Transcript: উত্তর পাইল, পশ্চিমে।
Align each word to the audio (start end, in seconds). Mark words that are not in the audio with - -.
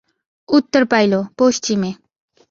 উত্তর 0.49 0.83
পাইল, 0.85 1.13
পশ্চিমে। 1.37 1.91